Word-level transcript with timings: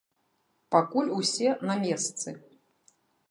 Пакуль 0.75 1.11
усе 1.17 1.49
на 1.71 1.75
месцы. 1.83 2.29